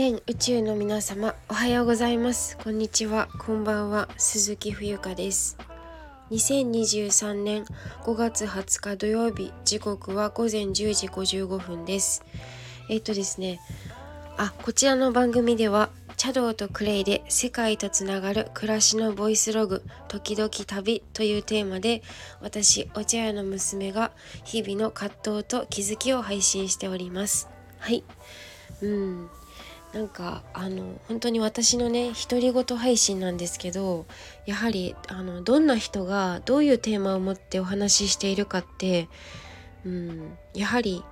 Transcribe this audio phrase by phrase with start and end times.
[0.00, 2.56] 全宇宙の皆様おはようございます。
[2.56, 3.28] こんにちは。
[3.38, 4.08] こんばんは。
[4.16, 5.58] 鈴木冬香です。
[6.30, 7.66] 2023年
[8.04, 12.24] 5月20日土曜日時刻は午前10時55分です。
[12.88, 13.60] えっ、とですね
[14.38, 22.02] あこちらの番組では茶道とクレイで世界とつながる暮らしのボイスログ時々旅というテーマで
[22.40, 24.12] 私お茶屋の娘が
[24.44, 27.50] 日々の葛藤と気づきを配信しております。
[27.78, 28.02] はい。
[28.80, 29.39] うん。
[29.92, 34.06] なんかあの本当に私のね独り言配信なんですけど
[34.46, 39.08] やはりあのどんな人がどういうテーマを持ってお話ししているかって
[39.84, 41.02] うんやはり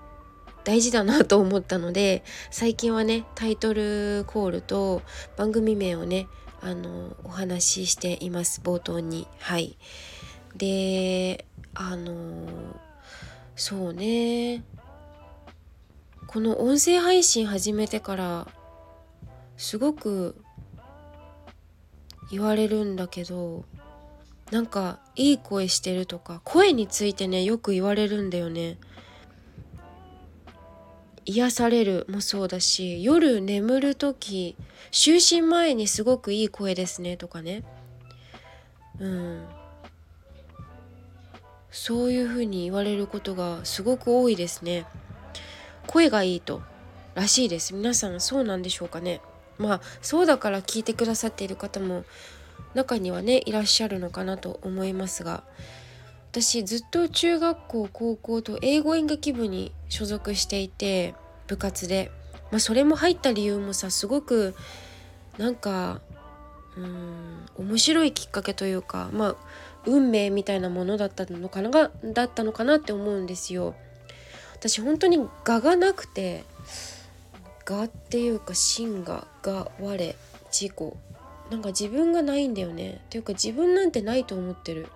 [0.64, 5.02] 大事だなと思ったので最近はねタイトルコールと
[5.36, 6.28] 番組名をね
[6.60, 9.26] あのお話ししています冒頭に。
[9.38, 9.76] はい。
[10.56, 12.46] であの
[13.56, 14.64] そうね。
[16.26, 18.46] この音声配信始めてから
[19.58, 20.36] すごく
[22.30, 23.64] 言われるんだけど
[24.52, 28.78] なんかいい声してるとか声についてねよく言われるんだよね。
[31.26, 34.56] 癒されるもそうだし夜眠る時
[34.90, 37.64] 就寝前にすごくいい声ですねとかね。
[38.98, 39.44] うん。
[41.70, 44.86] そういうふうに言われることがすごく多いですね。
[45.86, 46.62] 声がいいと。
[47.14, 47.74] らしいです。
[47.74, 49.20] 皆さんそうなんでしょうかね。
[49.58, 52.04] まあそうだから聞いてくださっている方も
[52.74, 55.42] 中にはねいらっしゃるのかなと思いますが
[56.30, 61.14] 私ずっと中学校高校と英語演劇部に所属していて
[61.46, 62.10] 部活で、
[62.50, 64.54] まあ、それも入った理由もさすごく
[65.38, 66.00] なんか
[66.76, 69.36] うん面白いきっかけというかまあ
[69.86, 73.74] 運命みたいなものだったのかながだったのかなって思うんですよ。
[74.54, 76.44] 私本当に我がなくて
[77.68, 80.14] 我っていうか真が我我
[80.50, 80.72] 自己
[81.50, 83.00] なんか自分がないんだよね。
[83.06, 84.88] っていうか自分なんてないと思ってる。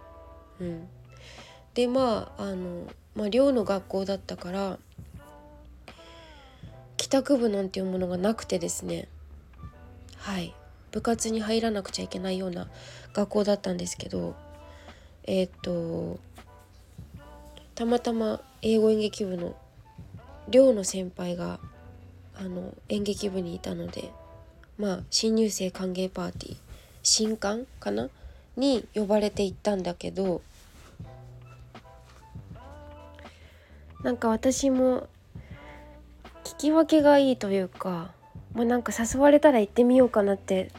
[0.60, 0.88] うん、
[1.74, 4.78] でまああの、まあ、寮の学校だったから
[6.96, 9.08] 帰宅部なんていうものがなくてですね。
[10.16, 10.54] はい。
[10.92, 12.68] 部活に入らなくちゃいけないような
[13.14, 14.36] 学校だったんですけど
[15.24, 16.20] えっ、と
[17.74, 19.56] たまたま英語演劇部の
[20.48, 21.58] 寮の先輩が
[22.36, 24.10] あの演劇部にいたので
[24.78, 26.56] まあ新入生歓迎パーティー
[27.02, 28.08] 新刊かな？
[28.56, 30.42] に呼ばれて行ったんだけど
[34.02, 35.08] なんか私も
[36.44, 38.10] 聞き分けがいいというか
[38.54, 40.70] まあなんか誘われたら行ってみようかなって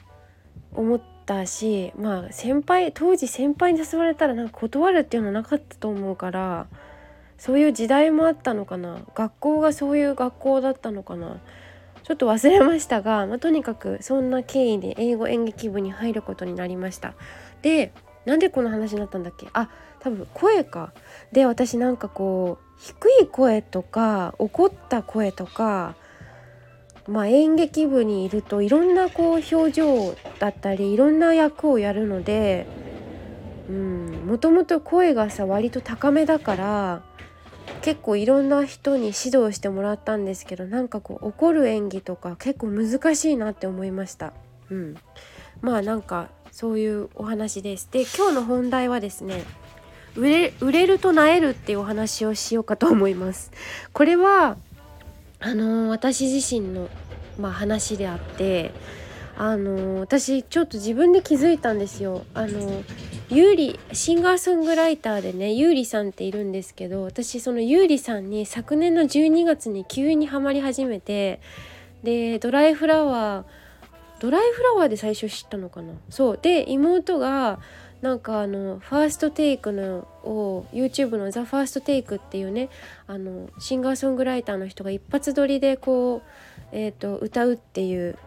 [0.76, 6.68] 思ったしまあ先輩当時先輩に誘われたらなんか断るっていうのはなかったと思うから
[7.44, 9.00] そういう時代もあったのかな？
[9.16, 11.42] 学校がそういう学校だったのかな？
[12.04, 17.16] ちょっと忘れましたが、 まあ、とにかくそんな経緯で英語演劇部に入ることになりました。
[17.62, 17.92] で
[18.24, 19.48] なんでこの話になったんだっけ？
[19.52, 19.68] あ
[20.00, 20.94] 多分声か。
[21.34, 25.96] で私なんかこう低い声とか怒った声とか
[27.10, 32.66] まあ演劇部にいるといろんなこう表情だったりいろんな役をやるので
[34.26, 37.02] もともと声がさ割と高めだから
[37.84, 44.32] 結構いろんな人に指導してもらったんですけどなんかこう怒る演技とか結構難しいなって思いました。
[44.70, 44.96] うん、
[45.62, 47.90] まあなんかそういうお話です。
[47.92, 49.44] で今日の本題はですね
[50.16, 53.52] 売れ売れるとなえるっていうお話をしようかと思います。
[53.92, 54.56] これは
[55.42, 56.90] あのー、私自身の、
[57.38, 58.72] まあ、話であって
[59.38, 62.24] あの私ちょっと自分で気づいたんですよ。
[62.34, 62.84] あの
[63.30, 71.40] ゆうりシンガーソングライターでねゆうりさんっているんですけど私そのゆうりさんに昨年の12月に急にはまり始めて
[72.04, 75.94] でドライフラワードライフラワーで最初知ったのかな？
[76.10, 77.60] そうで妹が
[78.02, 82.70] なんかあのファーストテイクのを YouTube の「ザ・ファーストテイクっていうね
[83.08, 86.22] あのシンガーソングライターの人が一発撮りでこう、
[86.72, 88.18] えーと歌うっていう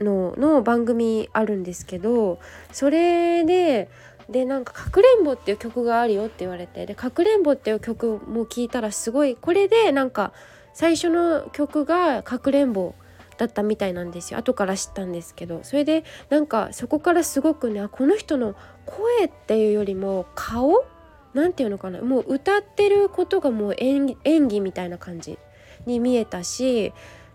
[0.00, 2.40] のの番組あるんですけど
[2.72, 3.88] それで
[4.28, 10.32] でなんか「かくれんぼ」っていう曲があるよって言われてで「かくれんぼ」っていう曲も聞いたらすごいこれでなんか
[10.72, 12.94] 最初の曲が「かくれんぼ」
[13.38, 14.38] だったみたいなんですよ。
[14.38, 18.54] 後から知ったんですけどそれでなんかそこからすごくねこの人の
[18.86, 20.84] 声っていうよりも顔？
[21.32, 22.00] なんていうのかな？
[22.02, 25.38] もう歌ってることがもう演技みたいな感じ
[25.86, 26.92] に見えたし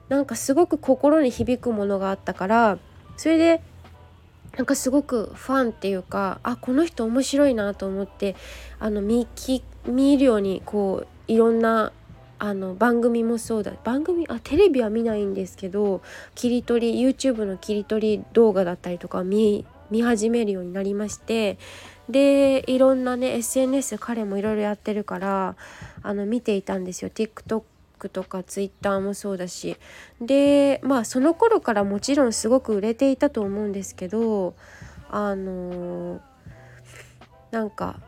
[0.09, 2.77] なんかすごく心に響くものがあったから
[3.17, 3.61] それで
[4.57, 8.35] なんかすごくファンっていうかあこの人面白いなと思って
[8.79, 9.27] あの見
[9.85, 11.91] 見るようにこういろんな
[12.37, 13.73] あの番組もそうだ。
[13.83, 16.01] 番組あテレビは見ないんですけど
[16.35, 21.57] 切り取り YouTube の切り取り動画だったりとか見見始めるようになりまして
[22.09, 25.55] でいろんなね SNS 彼もいろいろやってるから
[26.01, 27.09] あの見ていたんですよ。
[27.09, 27.63] TikTok
[28.09, 29.77] とか Twitter もそうだし。
[30.21, 34.55] でまあその頃からもちろんすごく売れていたと思うんですけど
[35.09, 36.19] あのー、
[37.51, 37.99] なんか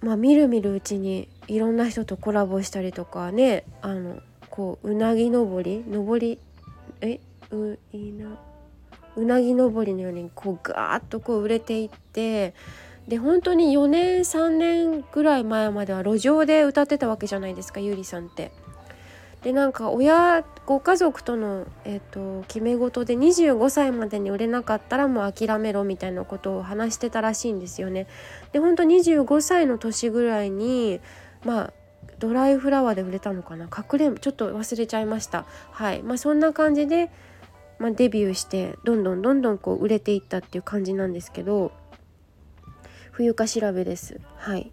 [0.00, 4.20] まあみるみるうちにいろんな人とコラボしたりとかねあの
[4.50, 5.84] こううなぎ登り？
[5.86, 6.38] 登り？
[7.00, 7.20] え？
[7.50, 8.38] ういな。
[9.16, 12.54] うなぎ登りのようにこうガーッとこう売れていって
[13.08, 18.52] で本当に4年3年ぐらい前までは路上で歌ってたわけじゃないですかゆりさんって。
[19.46, 28.08] でなんか親ご家族との、えーと、決め事で25歳までに売れなかったらもう諦めろみたいなことを話してたらしいんですよね。
[28.50, 30.98] で本当25歳の年ぐらいに
[31.44, 31.72] まあ
[32.18, 33.66] ドライフラワーで売れたのかな？
[33.66, 35.46] 隠れちょっと忘れちゃいました。
[35.70, 36.02] はい。
[36.02, 37.12] まあそんな感じで、
[37.78, 41.70] まあ、デビューしてどんどんどんどんこう売れていったっていう感じなんですけど
[43.12, 44.20] 冬か調べです。
[44.38, 44.72] はい。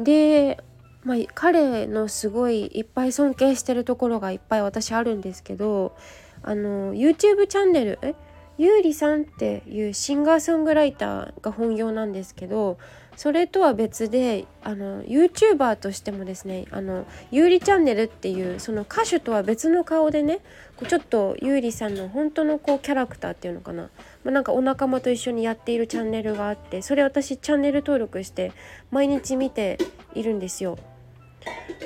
[0.00, 0.58] で
[1.06, 5.96] まあ、彼のすごいいっぱい尊敬してるところがいっぱい私あるんですけど
[6.42, 8.14] あの YouTube チャンネルえ？
[8.58, 12.78] ゆうりさんっていうシンガーソングライターが本業なんですけど
[13.14, 20.40] それとは別であの YouTuber としてもですねあのゆうりチャンネルっていうその歌手とは別の顔でね
[20.88, 23.90] ちょっとゆうりさんの本当のこうキャラクターっていうのかな、
[24.24, 28.52] まあ、なんかお仲間と一緒にやっているチャンネルがあってそれ私チャンネル登録して
[28.90, 29.78] 毎日見て
[30.14, 30.78] いるんですよ。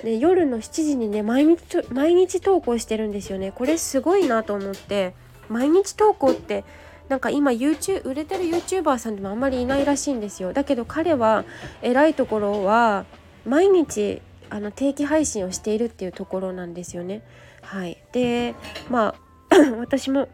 [0.04, 1.58] で夜の7時にね毎日
[1.90, 3.52] 毎日投稿してるんですよね。
[3.52, 5.14] これすごいなと思って。
[5.50, 6.64] 毎日投稿って
[7.08, 10.52] なんか今 YouTube 売れてる YouTuber さんでもあんまりいないらしいんですよ。
[10.52, 11.44] だけど彼は
[11.82, 13.04] 偉いところは
[13.44, 17.22] 毎日あの定期配信をしているっていうところなんですよね。
[17.62, 17.98] はい。
[18.12, 18.54] で
[18.88, 19.16] ま
[19.50, 20.28] あ 私も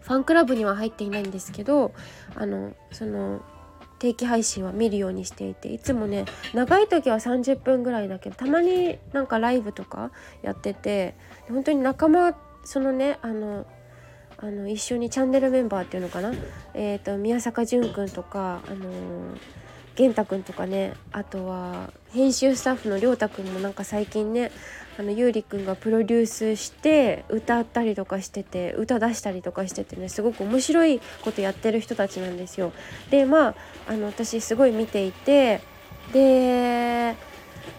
[0.00, 1.92] ファンクラブには入っていないんですけど
[2.34, 3.40] あのその
[3.98, 6.24] 定期配信は見るようにしていていつもね
[6.54, 10.10] 長い時は30分ぐらいだけどたまになんかライブとか
[10.42, 11.14] やってて
[11.48, 13.66] 本当に仲間そのねあの
[14.40, 16.32] あの一緒にチャンネルメンバーっていうのかな、
[16.72, 19.36] えーと、宮坂淳君とか、あのー、
[19.98, 24.52] 玄太くんとかねあとは編集スタッフの亮太くんもなんか最近ね
[24.96, 32.72] あのゆうりくんがプロデュースして歌ったりとかしてて歌出したりとかしててねすごく面白いことやってる人たちなんですよ。
[33.10, 33.54] でまあ
[33.88, 35.60] あの私すごい見ていて
[36.12, 37.16] で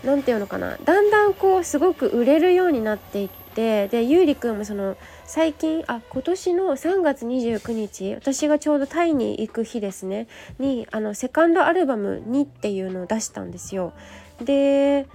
[0.04, 10.28] 何て言うのかなだんだんこうすごく売れるようになっていってでゆうりくんもその最近あ今年の3月29日私がちょうどタイに行く日ですね。
[10.60, 13.94] にあのセカンドアルバム「に」っていうのを出したんですよ。
[14.42, 15.08] で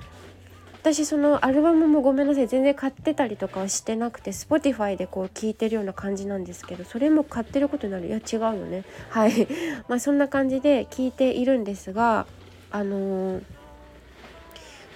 [0.82, 2.46] 私そのアルバムもごめんなさい。
[2.46, 8.08] 全然買ってたりとかはしてなくて Spotify でこう聴いてるような感じなんですけどそれも買ってることになる。
[8.08, 8.84] いや違うよね。
[9.08, 9.48] はい。
[9.88, 12.26] まあそんな感じで聞いているんですが
[12.70, 13.40] あの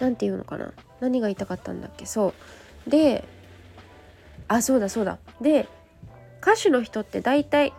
[0.00, 0.73] 何、て言うのかな。
[1.00, 2.06] 何が言いたかったんだっけ。
[2.06, 2.34] そう。
[2.88, 3.25] で
[4.49, 5.19] あそうだそうだ。
[5.40, 5.69] で
[6.40, 7.73] 歌手の人って大体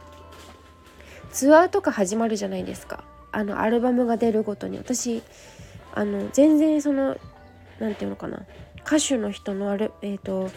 [1.31, 3.03] ツアーとか始まるじゃないですか。
[3.31, 4.77] あのアルバムが出るごとに。
[4.77, 5.23] 私
[5.94, 7.17] あの全然その
[7.79, 8.45] 何て言うのかな。
[8.85, 10.50] 歌手の人のあるえっ、ー、と、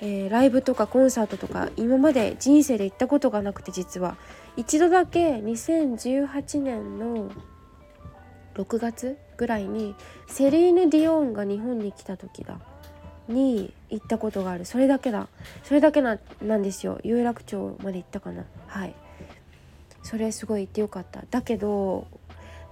[0.00, 4.16] えー、ライブとかコンサートとか今まで人生で行ったことがなくて実は。
[4.56, 7.30] 一度だけ2018年の
[8.54, 9.94] 6月ぐらいに
[10.26, 12.58] セリーヌ・ディオーンが日本に来た時だ。
[13.30, 14.64] に行ったことがある。
[14.64, 15.28] それだけだ。
[15.64, 17.00] それだけななんですよ。
[17.02, 18.44] 有楽町まで行ったかな。
[18.66, 18.94] はい。
[20.02, 21.24] それすごい行ってよかった。
[21.30, 22.06] だけど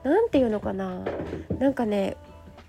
[0.05, 1.05] 何て言うのかな。
[1.59, 2.17] なんかね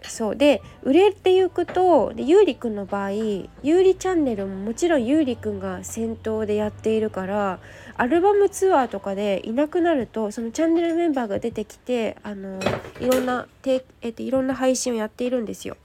[0.03, 0.35] そう。
[0.35, 7.59] で売れていくとでゆうりくんの場合ゆうりチャンネルももちろんゆうりくんが先頭でやっているから
[7.97, 12.59] アルバムツアーとかでいなくなるとそのチャンネルメンバーが出てきてあの
[13.01, 15.75] いろんなて、えっと、いろんな配信をやっているんですよ。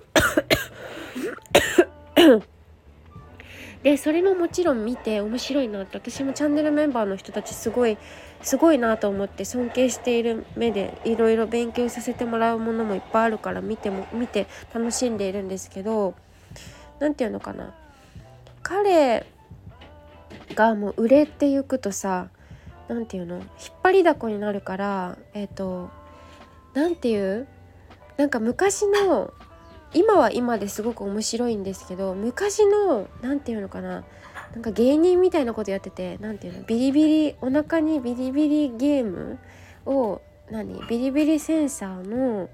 [3.82, 7.98] でそれももちろん見て面白いなって私もチャンネルメンバーの人たちすごい
[8.42, 16.14] すごいなと思って尊敬している目でいろいろ勉強させてもらうものもいっぱいあるから見ても見て楽しんでいるんですけど
[16.98, 17.74] 何て言うのかな
[18.62, 19.26] 彼
[20.54, 22.28] がもう売れっていくとさ
[22.88, 23.36] 何て言うの？
[23.36, 23.46] 引っ
[23.82, 25.90] 張りだこになるからえっ、ー、と
[26.74, 27.46] 何て言う？
[28.16, 29.32] なんか昔の
[29.94, 34.04] 今は今ですごく面白いんですけど昔の何て言うのかな
[34.52, 39.38] なんか芸人みたいなことやってて何て言うのビリビリお腹にビリビリゲーム
[39.86, 40.20] を
[40.50, 42.48] 何ビリビリセンサーの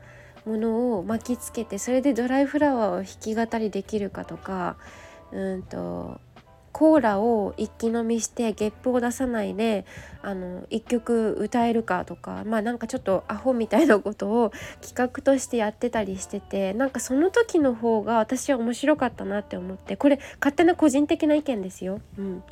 [0.47, 4.77] ものを巻きつけてそれでドライフラワーを弾き語りできるかとか
[5.33, 6.21] うんと
[6.81, 9.85] コーラを一気飲みしてゲップを出さないで
[10.23, 22.01] あの一曲歌えるかとかまあなんかちょっとアホみたいなことを企画としてやってたりしててなんかその時の方が私は面白かったなって思ってこれ勝手な個人的な意見ですよ。
[22.19, 22.43] うん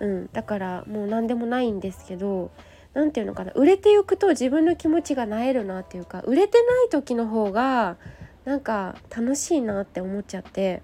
[0.00, 2.50] うん、だからもう何でもないんですけど
[2.94, 7.98] 何て言うのかな売れていくと自分の気持ちがなえるなっていうか売れてない時の方が
[8.46, 10.80] なんか楽しいなって思っちゃって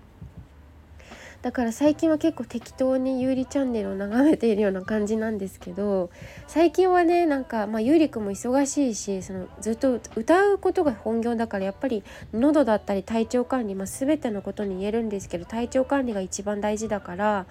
[1.42, 6.11] だから最近は結構適当にゆうりチャンネルを眺めているような感じなんですけど
[6.49, 12.02] 最近はねなんか、まあ、ゆうりくんも忙しいしそのずっと歌うことが本業だからやっぱり
[12.33, 17.47] 喉だったり体調管理、まあ、全てのことに言えるんですけど体調管理が一番大事だから、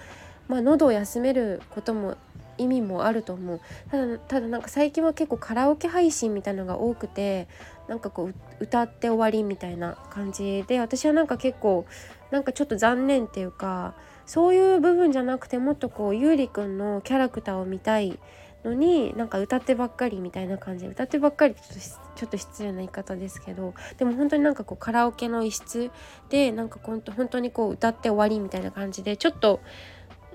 [0.49, 2.17] まあ、喉を休めることも
[2.57, 3.61] 意味もあると思う。
[3.91, 7.47] ただただなんか最近は結構カラオケ配信みたいのが多くて
[7.87, 11.85] なんかこう歌って終わりみたいな感じで私はなんか結構
[12.31, 13.93] なんかちょっと残念っていうか
[14.25, 18.19] そういう部分じゃなくてもっとこうゆうりくんのキャラクターを見たい
[18.65, 21.73] のになんか歌ってばっかりみたいな感じで歌ってばっかりちょっと
[22.15, 25.91] ちょっと失礼な言い方ですけどでも本当になんかこうカラオケの一室
[26.29, 29.61] でなんか本当にこう歌って終わりみたいな感じでちょっと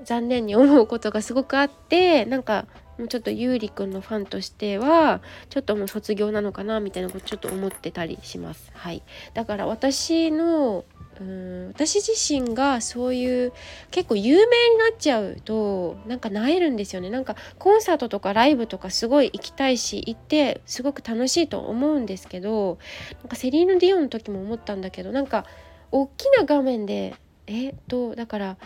[0.04, 2.66] 残念に思うことがすごくあってなんか
[2.99, 8.70] もうちょっとゆうりくんのファンとしてはちょっともう卒業なのかなみたいなことちょっと思ってたりします。
[8.75, 9.02] はい、
[9.34, 10.84] だから私の
[11.21, 13.52] うん私自身がそういう
[13.90, 17.11] 結構有名になっちゃうとなんかなえるんですよね。
[17.11, 22.78] なんかコンサートとかライブとかすごい行きたいし行ってすごく楽しいと思うんですけど
[23.23, 25.45] なんかセリーヌ・ディオンの時も思ったんだけどなんか
[25.90, 27.14] 大きな画面で
[27.47, 28.57] えっとだから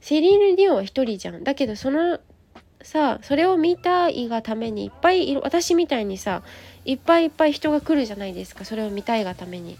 [0.00, 1.42] セリーヌ・ディオンは一人じゃん。
[1.44, 2.20] だけどその
[2.82, 6.42] さそれを見たいがためにいっぱい私みたいにさ
[6.84, 8.64] いっぱいいっぱい人が来るじゃないですか。
[8.64, 9.76] それを見たいがために。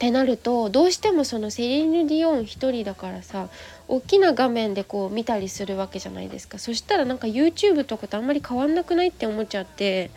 [0.00, 3.50] ってなるとどうしてもそのセリーヌ・ディオン一人だからさ
[3.86, 6.58] 大きな画面でこう見たりするわけじゃないですか。
[6.58, 10.10] そしたらなんか YouTube とかとあんまり変わんなくないって思っちゃって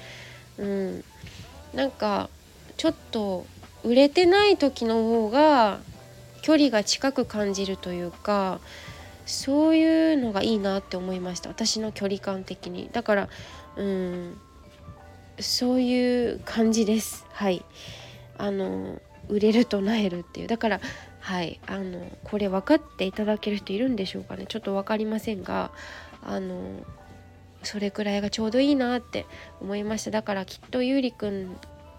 [0.58, 1.04] うん。
[1.74, 2.30] なんか
[2.78, 3.46] ちょっと
[3.84, 5.80] 売れてない時の方が
[6.44, 8.62] 距離が近く感じるというか
[9.26, 11.50] そういうのがいいなって思いました。
[11.50, 12.90] 私の距離感的に。
[12.94, 13.30] だから
[13.76, 14.38] うん。
[15.42, 17.26] そういう感じです。
[17.34, 17.66] はい。
[18.38, 20.48] あの売れるとなえるっていう。
[20.48, 20.82] だから
[21.20, 24.46] はいあのこれ分かっていただける人いるんでしょうかね。
[24.48, 25.72] ちょっと分かりませんが
[26.22, 26.58] あの
[27.64, 29.26] それくらいがちょうどいいなって
[29.62, 30.12] 思いました。
[30.12, 31.56] だからきっとゆうりくん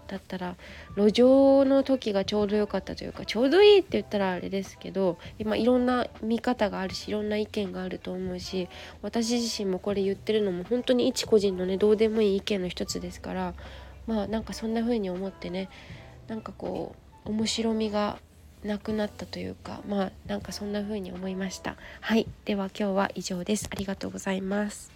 [0.07, 0.55] だったら
[0.95, 8.69] 路上の時がちょうど良かったというかちょうどいいって言ったらあれですけど今いろんな見方があるしいろんな意見があると思うし
[9.01, 13.53] 私自身もこれ言ってるのも本当に一個人のねどうでもいい意見の一つですから
[14.07, 15.69] まあなんかそんな風に思ってね
[16.27, 18.17] なんかこう面白みが
[18.63, 21.75] なくなったというかまあなんかそんな風に思いました。
[22.01, 22.27] はい。
[22.45, 23.67] では今日は以上です。
[23.71, 24.91] ありがとうございます。